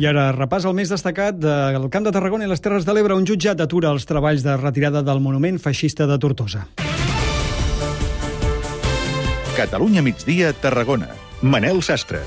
I 0.00 0.06
ara 0.08 0.30
repàs 0.32 0.64
el 0.64 0.72
més 0.72 0.88
destacat 0.88 1.36
del 1.36 1.90
Camp 1.92 2.06
de 2.06 2.12
Tarragona 2.14 2.46
i 2.46 2.48
les 2.48 2.62
Terres 2.64 2.86
de 2.88 2.94
l'Ebre. 2.96 3.18
Un 3.20 3.26
jutjat 3.28 3.60
atura 3.60 3.90
els 3.92 4.08
treballs 4.08 4.46
de 4.46 4.56
retirada 4.56 5.04
del 5.04 5.20
monument 5.20 5.60
feixista 5.60 6.08
de 6.08 6.16
Tortosa. 6.16 6.64
Catalunya 9.58 10.00
migdia, 10.00 10.54
Tarragona. 10.56 11.12
Manel 11.42 11.84
Sastre. 11.84 12.24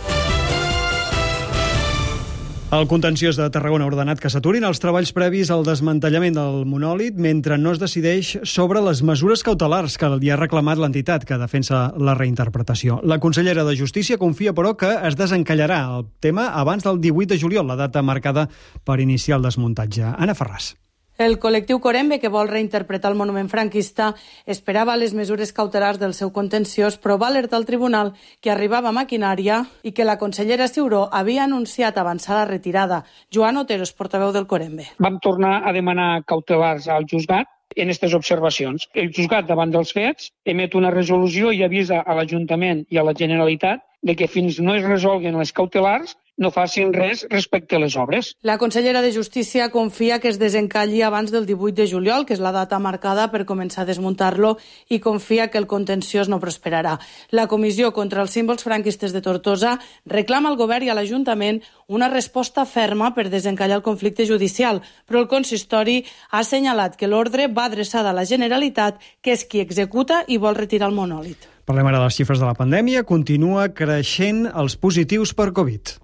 El 2.74 2.88
contenciós 2.90 3.38
de 3.38 3.46
Tarragona 3.54 3.86
ha 3.86 3.90
ordenat 3.92 4.18
que 4.18 4.32
s'aturin 4.34 4.64
els 4.66 4.80
treballs 4.82 5.12
previs 5.14 5.52
al 5.54 5.62
desmantellament 5.68 6.34
del 6.34 6.64
monòlit 6.66 7.20
mentre 7.22 7.60
no 7.62 7.76
es 7.76 7.78
decideix 7.78 8.32
sobre 8.50 8.82
les 8.82 9.04
mesures 9.06 9.46
cautelars 9.46 10.00
que 10.02 10.10
li 10.16 10.34
ha 10.34 10.40
reclamat 10.40 10.82
l'entitat 10.82 11.28
que 11.30 11.38
defensa 11.38 11.86
la 12.02 12.18
reinterpretació. 12.18 12.98
La 13.06 13.20
consellera 13.22 13.62
de 13.68 13.78
Justícia 13.78 14.18
confia, 14.18 14.58
però, 14.58 14.74
que 14.74 14.90
es 15.06 15.20
desencallarà 15.20 15.84
el 16.00 16.08
tema 16.18 16.50
abans 16.50 16.88
del 16.88 16.98
18 16.98 17.36
de 17.36 17.44
juliol, 17.46 17.70
la 17.70 17.78
data 17.78 18.02
marcada 18.02 18.48
per 18.84 19.04
iniciar 19.06 19.38
el 19.38 19.52
desmuntatge. 19.52 20.10
Anna 20.18 20.34
Ferràs. 20.34 20.74
El 21.22 21.36
col·lectiu 21.38 21.78
Corembe, 21.78 22.18
que 22.18 22.30
vol 22.34 22.48
reinterpretar 22.50 23.12
el 23.14 23.18
monument 23.18 23.50
franquista, 23.50 24.08
esperava 24.50 24.96
les 24.98 25.14
mesures 25.14 25.54
cautelars 25.54 26.00
del 26.02 26.16
seu 26.18 26.32
contenciós, 26.34 26.98
però 26.98 27.20
va 27.22 27.28
alertar 27.30 27.60
al 27.60 27.68
tribunal 27.70 28.14
que 28.42 28.50
arribava 28.50 28.92
maquinària 28.92 29.60
i 29.86 29.94
que 29.94 30.08
la 30.10 30.18
consellera 30.18 30.68
Ciuró 30.68 31.04
havia 31.12 31.44
anunciat 31.44 32.00
avançar 32.02 32.40
la 32.40 32.48
retirada. 32.50 33.04
Joan 33.30 33.62
Otero 33.62 33.86
és 33.86 33.94
portaveu 33.94 34.34
del 34.34 34.48
Corembe. 34.50 34.88
Vam 34.98 35.20
tornar 35.22 35.60
a 35.62 35.74
demanar 35.76 36.24
cautelars 36.26 36.90
al 36.90 37.06
juzgat 37.06 37.46
en 37.76 37.94
aquestes 37.94 38.18
observacions. 38.18 38.90
El 38.98 39.14
juzgat, 39.14 39.46
davant 39.46 39.70
dels 39.70 39.94
fets, 39.94 40.32
emet 40.50 40.74
una 40.74 40.92
resolució 40.94 41.54
i 41.54 41.62
avisa 41.62 42.02
a 42.02 42.18
l'Ajuntament 42.18 42.88
i 42.90 42.98
a 42.98 43.06
la 43.06 43.14
Generalitat 43.14 43.86
de 44.02 44.18
que 44.18 44.28
fins 44.28 44.60
no 44.60 44.74
es 44.74 44.84
resolguen 44.84 45.38
les 45.38 45.54
cautelars 45.54 46.18
no 46.38 46.52
facin 46.52 46.94
res 46.94 47.26
respecte 47.30 47.76
a 47.76 47.80
les 47.80 47.96
obres. 47.96 48.34
La 48.42 48.58
consellera 48.58 49.02
de 49.02 49.14
Justícia 49.14 49.70
confia 49.70 50.20
que 50.20 50.30
es 50.30 50.40
desencalli 50.40 51.02
abans 51.02 51.32
del 51.32 51.46
18 51.46 51.76
de 51.76 51.88
juliol, 51.88 52.26
que 52.26 52.34
és 52.34 52.42
la 52.42 52.52
data 52.52 52.80
marcada 52.80 53.30
per 53.32 53.46
començar 53.46 53.84
a 53.84 53.90
desmuntar-lo, 53.90 54.58
i 54.90 55.00
confia 55.00 55.50
que 55.52 55.62
el 55.62 55.68
contenciós 55.68 56.30
no 56.30 56.42
prosperarà. 56.42 56.98
La 57.32 57.48
Comissió 57.48 57.94
contra 57.94 58.22
els 58.22 58.34
símbols 58.34 58.66
franquistes 58.66 59.14
de 59.14 59.22
Tortosa 59.22 59.78
reclama 60.06 60.50
al 60.50 60.58
govern 60.58 60.88
i 60.88 60.90
a 60.90 60.98
l'Ajuntament 60.98 61.62
una 61.88 62.10
resposta 62.10 62.66
ferma 62.66 63.14
per 63.14 63.30
desencallar 63.30 63.78
el 63.78 63.86
conflicte 63.86 64.26
judicial, 64.26 64.82
però 65.06 65.22
el 65.22 65.30
consistori 65.30 66.04
ha 66.32 66.42
assenyalat 66.42 66.98
que 66.98 67.08
l'ordre 67.08 67.48
va 67.48 67.70
adreçada 67.70 68.10
a 68.10 68.18
la 68.18 68.26
Generalitat, 68.26 69.00
que 69.22 69.38
és 69.38 69.46
qui 69.46 69.62
executa 69.62 70.24
i 70.28 70.38
vol 70.38 70.58
retirar 70.58 70.90
el 70.90 70.98
monòlit. 70.98 71.54
Parlem 71.64 71.88
ara 71.88 72.02
de 72.02 72.10
les 72.10 72.18
xifres 72.20 72.42
de 72.42 72.48
la 72.50 72.58
pandèmia. 72.58 73.06
Continua 73.08 73.70
creixent 73.72 74.50
els 74.52 74.76
positius 74.76 75.32
per 75.38 75.54
Covid. 75.56 75.96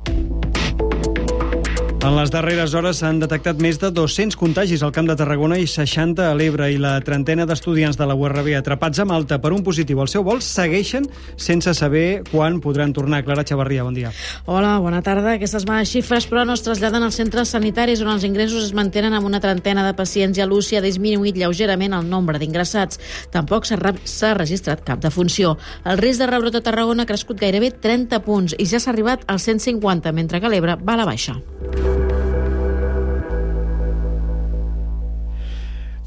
En 1.99 2.13
les 2.15 2.29
darreres 2.31 2.71
hores 2.79 3.01
s'han 3.01 3.17
detectat 3.19 3.57
més 3.59 3.75
de 3.75 3.89
200 3.91 4.37
contagis 4.39 4.79
al 4.87 4.93
Camp 4.95 5.09
de 5.09 5.17
Tarragona 5.19 5.57
i 5.59 5.65
60 5.67 6.29
a 6.29 6.35
l'Ebre 6.37 6.69
i 6.71 6.77
la 6.79 6.93
trentena 7.03 7.43
d'estudiants 7.43 7.97
de 7.99 8.05
la 8.07 8.15
URB 8.15 8.53
atrapats 8.55 9.01
a 9.03 9.05
Malta 9.05 9.35
per 9.43 9.51
un 9.51 9.65
positiu 9.67 9.99
al 9.99 10.07
seu 10.07 10.23
vol 10.23 10.39
segueixen 10.39 11.09
sense 11.35 11.73
saber 11.75 12.21
quan 12.29 12.61
podran 12.63 12.93
tornar. 12.95 13.19
Clara 13.27 13.43
Xavarria, 13.43 13.83
bon 13.83 13.97
dia. 13.97 14.13
Hola, 14.45 14.77
bona 14.79 15.01
tarda. 15.03 15.33
Aquestes 15.35 15.67
males 15.67 15.91
xifres, 15.91 16.29
però, 16.31 16.45
no 16.47 16.55
es 16.55 16.63
traslladen 16.63 17.03
als 17.03 17.19
centres 17.19 17.51
sanitaris 17.51 17.99
on 18.05 18.13
els 18.13 18.23
ingressos 18.23 18.69
es 18.69 18.73
mantenen 18.73 19.19
amb 19.19 19.27
una 19.27 19.43
trentena 19.43 19.83
de 19.83 19.91
pacients 19.99 20.39
i 20.39 20.45
a 20.45 20.47
l'UCI 20.47 20.79
ha 20.79 20.85
disminuït 20.87 21.35
lleugerament 21.35 21.99
el 21.99 22.07
nombre 22.07 22.39
d'ingressats. 22.39 23.03
Tampoc 23.35 23.67
s'ha 23.67 24.33
registrat 24.39 24.87
cap 24.87 25.03
defunció. 25.03 25.57
El 25.83 25.99
risc 25.99 26.23
de 26.23 26.31
rebrot 26.31 26.55
a 26.55 26.63
Tarragona 26.63 27.03
ha 27.03 27.11
crescut 27.11 27.43
gairebé 27.43 27.75
30 27.75 28.23
punts 28.23 28.55
i 28.55 28.71
ja 28.71 28.79
s'ha 28.79 28.95
arribat 28.95 29.27
als 29.27 29.51
150, 29.51 30.15
mentre 30.15 30.39
que 30.39 30.55
l'Ebre 30.55 30.79
va 30.79 30.95
a 30.95 31.03
la 31.03 31.11
baixa. 31.11 31.41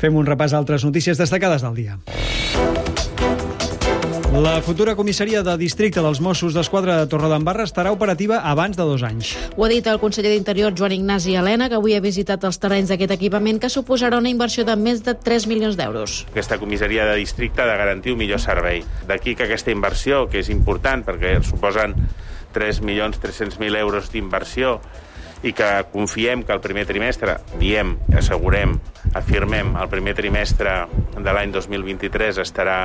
Fem 0.03 0.17
un 0.19 0.27
repàs 0.27 0.50
a 0.50 0.58
altres 0.58 0.83
notícies 0.83 1.14
destacades 1.14 1.62
del 1.62 1.77
dia. 1.78 2.00
La 4.33 4.63
futura 4.64 4.96
comissaria 4.96 5.42
de 5.45 5.52
districte 5.61 6.02
dels 6.02 6.18
Mossos 6.24 6.57
d'Esquadra 6.57 6.96
de 6.98 7.07
Torredembarra 7.07 7.67
estarà 7.68 7.92
operativa 7.95 8.40
abans 8.48 8.79
de 8.79 8.86
dos 8.89 9.05
anys. 9.07 9.35
Ho 9.55 9.67
ha 9.67 9.68
dit 9.70 9.86
el 9.86 10.01
conseller 10.02 10.33
d'Interior 10.33 10.73
Joan 10.74 10.96
Ignasi 10.96 11.36
Helena, 11.36 11.68
que 11.68 11.77
avui 11.79 11.95
ha 11.95 12.01
visitat 12.02 12.42
els 12.48 12.58
terrenys 12.58 12.90
d'aquest 12.90 13.13
equipament, 13.14 13.61
que 13.63 13.70
suposarà 13.70 14.18
una 14.18 14.33
inversió 14.33 14.64
de 14.67 14.74
més 14.74 15.05
de 15.07 15.14
3 15.14 15.46
milions 15.52 15.77
d'euros. 15.79 16.23
Aquesta 16.33 16.58
comissaria 16.58 17.07
de 17.07 17.20
districte 17.20 17.63
ha 17.63 17.69
de 17.69 17.77
garantir 17.79 18.17
un 18.17 18.23
millor 18.24 18.40
servei. 18.42 18.83
D'aquí 19.07 19.36
que 19.36 19.46
aquesta 19.46 19.70
inversió, 19.70 20.24
que 20.33 20.42
és 20.42 20.51
important 20.51 21.05
perquè 21.07 21.36
suposen 21.45 21.95
3.300.000 22.57 23.79
euros 23.84 24.11
d'inversió, 24.11 24.80
i 25.42 25.52
que 25.52 25.70
confiem 25.92 26.42
que 26.46 26.55
el 26.55 26.64
primer 26.64 26.86
trimestre, 26.89 27.36
diem, 27.61 27.96
assegurem, 28.17 28.79
afirmem, 29.14 29.74
el 29.77 29.89
primer 29.92 30.14
trimestre 30.18 30.83
de 31.18 31.33
l'any 31.35 31.52
2023 31.52 32.39
estarà 32.42 32.79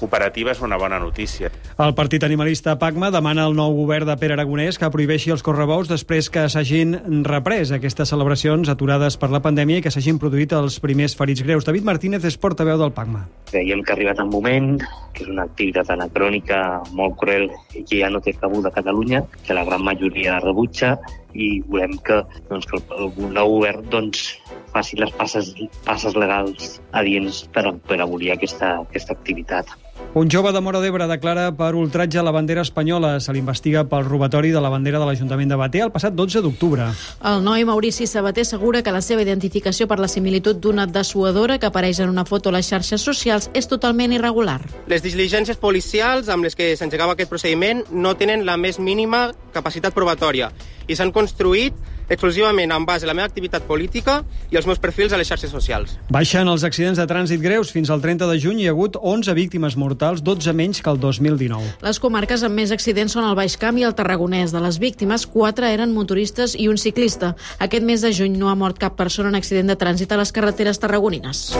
operativa 0.00 0.52
és 0.52 0.60
una 0.62 0.78
bona 0.78 0.98
notícia. 1.02 1.50
El 1.78 1.94
partit 1.98 2.24
animalista 2.24 2.76
PACMA 2.78 3.10
demana 3.14 3.44
al 3.48 3.56
nou 3.58 3.74
govern 3.76 4.06
de 4.08 4.16
Pere 4.20 4.36
Aragonès 4.36 4.78
que 4.78 4.90
prohibeixi 4.94 5.32
els 5.34 5.44
correbous 5.46 5.90
després 5.90 6.30
que 6.30 6.46
s'hagin 6.50 6.96
reprès 7.26 7.72
aquestes 7.74 8.12
celebracions 8.14 8.70
aturades 8.70 9.18
per 9.18 9.30
la 9.34 9.42
pandèmia 9.44 9.80
i 9.80 9.84
que 9.84 9.92
s'hagin 9.94 10.20
produït 10.22 10.54
els 10.56 10.78
primers 10.82 11.16
ferits 11.18 11.42
greus. 11.42 11.66
David 11.66 11.86
Martínez 11.88 12.24
és 12.28 12.38
portaveu 12.38 12.78
del 12.80 12.94
PACMA. 12.94 13.26
Creiem 13.50 13.82
que 13.82 13.92
ha 13.92 13.96
arribat 13.98 14.22
el 14.22 14.30
moment, 14.30 14.76
que 15.14 15.24
és 15.24 15.30
una 15.32 15.46
activitat 15.48 15.90
anacrònica 15.94 16.82
molt 16.94 17.16
cruel 17.20 17.48
i 17.74 17.84
que 17.84 18.02
ja 18.02 18.10
no 18.12 18.22
té 18.22 18.36
cabuda 18.38 18.70
a 18.70 18.76
Catalunya, 18.76 19.24
que 19.46 19.56
la 19.56 19.64
gran 19.66 19.82
majoria 19.86 20.38
rebutja 20.44 20.96
i 21.34 21.58
volem 21.68 21.96
que, 22.04 22.22
doncs, 22.48 22.66
que 22.68 22.80
el 22.98 23.12
nou 23.34 23.58
govern 23.58 23.84
doncs, 23.92 24.30
faci 24.78 24.98
les 25.00 25.12
passes, 25.18 25.52
passes 25.86 26.16
legals 26.18 26.78
adients 26.96 27.44
per, 27.54 27.66
per 27.88 28.00
abolir 28.04 28.32
aquesta, 28.34 28.78
aquesta 28.86 29.16
activitat. 29.16 29.76
Un 30.14 30.30
jove 30.30 30.52
de 30.54 30.60
Mora 30.62 30.78
d'Ebre 30.80 31.08
declara 31.10 31.48
per 31.58 31.72
ultratge 31.74 32.20
a 32.20 32.22
la 32.22 32.30
bandera 32.32 32.62
espanyola. 32.62 33.16
Se 33.20 33.32
l'investiga 33.34 33.82
pel 33.90 34.06
robatori 34.06 34.52
de 34.54 34.60
la 34.62 34.70
bandera 34.70 35.00
de 35.02 35.08
l'Ajuntament 35.08 35.50
de 35.50 35.58
Bater 35.58 35.82
el 35.88 35.92
passat 35.94 36.14
12 36.14 36.42
d'octubre. 36.44 36.86
El 37.26 37.42
noi 37.44 37.66
Maurici 37.66 38.06
Sabater 38.06 38.46
assegura 38.46 38.82
que 38.86 38.94
la 38.94 39.02
seva 39.02 39.24
identificació 39.26 39.88
per 39.90 39.98
la 39.98 40.08
similitud 40.08 40.62
d'una 40.62 40.86
dessuadora 40.86 41.58
que 41.58 41.66
apareix 41.66 42.00
en 42.00 42.14
una 42.14 42.24
foto 42.24 42.48
a 42.48 42.56
les 42.56 42.70
xarxes 42.70 43.02
socials 43.02 43.50
és 43.58 43.68
totalment 43.68 44.14
irregular. 44.14 44.60
Les 44.86 45.02
diligències 45.02 45.58
policials 45.58 46.30
amb 46.30 46.46
les 46.46 46.56
que 46.56 46.72
s'engegava 46.78 47.18
aquest 47.18 47.34
procediment 47.34 47.82
no 47.90 48.14
tenen 48.14 48.46
la 48.46 48.56
més 48.56 48.78
mínima 48.78 49.28
capacitat 49.52 49.94
probatòria 49.94 50.52
i 50.88 50.96
s'han 50.96 51.12
construït 51.12 51.74
exclusivament 52.08 52.72
en 52.72 52.86
base 52.88 53.06
a 53.06 53.10
la 53.10 53.14
meva 53.14 53.28
activitat 53.28 53.64
política 53.68 54.22
i 54.50 54.56
els 54.56 54.66
meus 54.66 54.80
perfils 54.82 55.12
a 55.12 55.20
les 55.20 55.28
xarxes 55.28 55.52
socials. 55.52 55.96
Baixen 56.10 56.48
els 56.48 56.64
accidents 56.64 56.98
de 56.98 57.06
trànsit 57.08 57.42
greus. 57.44 57.72
Fins 57.74 57.90
al 57.90 58.02
30 58.04 58.28
de 58.30 58.38
juny 58.40 58.62
hi 58.62 58.68
ha 58.68 58.74
hagut 58.74 58.98
11 59.00 59.34
víctimes 59.38 59.76
mortals, 59.76 60.22
12 60.24 60.54
menys 60.56 60.82
que 60.82 60.90
el 60.90 61.00
2019. 61.00 61.78
Les 61.84 62.00
comarques 62.02 62.44
amb 62.46 62.58
més 62.58 62.72
accidents 62.74 63.14
són 63.16 63.28
el 63.28 63.36
Baix 63.38 63.58
Camp 63.60 63.78
i 63.78 63.86
el 63.88 63.96
Tarragonès. 63.98 64.54
De 64.54 64.62
les 64.64 64.80
víctimes, 64.80 65.26
4 65.28 65.68
eren 65.68 65.94
motoristes 65.94 66.56
i 66.58 66.68
un 66.72 66.80
ciclista. 66.80 67.34
Aquest 67.58 67.84
mes 67.84 68.04
de 68.04 68.12
juny 68.14 68.38
no 68.40 68.50
ha 68.50 68.56
mort 68.58 68.78
cap 68.80 68.96
persona 68.96 69.28
en 69.32 69.38
accident 69.38 69.68
de 69.68 69.78
trànsit 69.78 70.12
a 70.12 70.20
les 70.20 70.32
carreteres 70.32 70.80
tarragonines. 70.80 71.50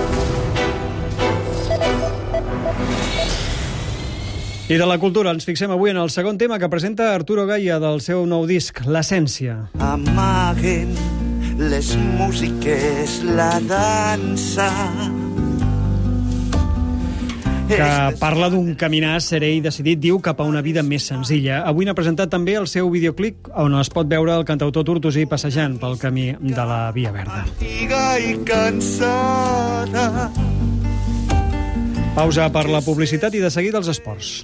I 4.68 4.76
de 4.76 4.84
la 4.84 4.98
cultura 5.00 5.32
ens 5.32 5.46
fixem 5.48 5.70
avui 5.72 5.88
en 5.88 5.96
el 5.96 6.10
segon 6.12 6.36
tema 6.36 6.58
que 6.60 6.68
presenta 6.68 7.14
Arturo 7.14 7.46
Gaia 7.48 7.78
del 7.80 8.02
seu 8.04 8.26
nou 8.28 8.42
disc, 8.44 8.82
L'Essència. 8.84 9.54
Amaguen 9.80 10.90
les 11.56 11.94
músiques, 12.18 13.22
la 13.32 13.54
dansa 13.64 14.68
que 17.68 17.88
parla 18.20 18.50
d'un 18.52 18.74
caminar 18.80 19.18
serè 19.24 19.50
i 19.56 19.64
decidit, 19.64 20.00
diu, 20.04 20.20
cap 20.24 20.40
a 20.40 20.46
una 20.48 20.60
vida 20.64 20.84
més 20.84 21.08
senzilla. 21.08 21.62
Avui 21.68 21.88
n'ha 21.88 21.96
presentat 21.96 22.28
també 22.32 22.58
el 22.60 22.68
seu 22.68 22.88
videoclip 22.92 23.48
on 23.56 23.76
es 23.80 23.88
pot 23.92 24.08
veure 24.08 24.36
el 24.36 24.44
cantautor 24.48 24.84
tortosí 24.88 25.24
passejant 25.28 25.80
pel 25.80 25.96
camí 26.00 26.34
de 26.40 26.68
la 26.68 26.92
Via 26.92 27.12
Verda. 27.16 27.44
i 27.60 28.36
cansada 28.44 30.28
Pausa 32.18 32.48
per 32.50 32.64
la 32.66 32.80
publicitat 32.82 33.34
i 33.38 33.40
de 33.40 33.48
seguida 33.48 33.78
els 33.78 33.86
esports. 33.92 34.40